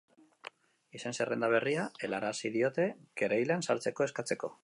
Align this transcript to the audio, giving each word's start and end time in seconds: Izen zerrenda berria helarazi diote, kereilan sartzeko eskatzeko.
Izen 0.99 1.17
zerrenda 1.17 1.49
berria 1.57 1.83
helarazi 2.07 2.51
diote, 2.57 2.87
kereilan 3.23 3.65
sartzeko 3.71 4.09
eskatzeko. 4.09 4.55